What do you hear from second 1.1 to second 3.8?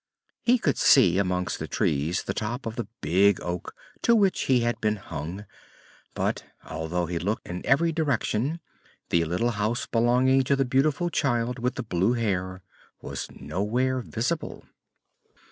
amongst the trees the top of the Big Oak